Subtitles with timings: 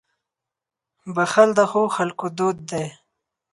[1.15, 2.85] •بښل د ښو خلکو دود دی.